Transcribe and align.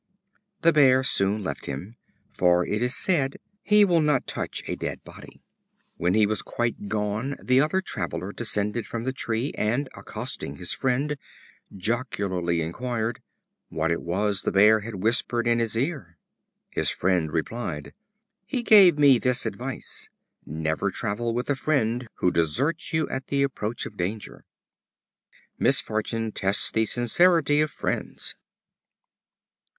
The 0.61 0.73
Bear 0.73 1.03
soon 1.03 1.43
left 1.43 1.67
him, 1.67 1.95
for 2.33 2.65
it 2.65 2.81
is 2.81 2.97
said 2.97 3.35
he 3.61 3.85
will 3.85 4.01
not 4.01 4.25
touch 4.25 4.63
a 4.65 4.75
dead 4.75 5.03
body. 5.03 5.43
When 5.95 6.15
he 6.15 6.25
was 6.25 6.41
quite 6.41 6.87
gone, 6.87 7.37
the 7.39 7.61
other 7.61 7.81
traveler 7.81 8.31
descended 8.31 8.87
from 8.87 9.03
the 9.03 9.13
tree, 9.13 9.51
and, 9.55 9.87
accosting 9.95 10.55
his 10.55 10.73
friend, 10.73 11.17
jocularly 11.77 12.63
inquired 12.63 13.21
"what 13.69 13.91
it 13.91 14.01
was 14.01 14.41
the 14.41 14.51
Bear 14.51 14.79
had 14.79 14.95
whispered 15.03 15.45
in 15.45 15.59
his 15.59 15.77
ear?" 15.77 16.17
His 16.71 16.89
friend 16.89 17.31
replied: 17.31 17.93
"He 18.47 18.63
gave 18.63 18.97
me 18.97 19.19
this 19.19 19.45
advice: 19.45 20.09
Never 20.47 20.89
travel 20.89 21.31
with 21.31 21.47
a 21.47 21.55
friend 21.55 22.07
who 22.15 22.31
deserts 22.31 22.91
you 22.91 23.07
at 23.09 23.27
the 23.27 23.43
approach 23.43 23.85
of 23.85 23.97
danger." 23.97 24.45
Misfortune 25.59 26.31
tests 26.31 26.71
the 26.71 26.87
sincerity 26.87 27.61
of 27.61 27.69
friends. 27.69 28.33